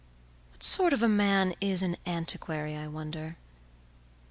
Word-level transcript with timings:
What 0.51 0.63
sort 0.63 0.93
of 0.93 1.03
a 1.03 1.07
man 1.07 1.53
is 1.61 1.83
an 1.83 1.95
antiquary, 2.07 2.75
I 2.75 2.87
wonder? 2.87 3.37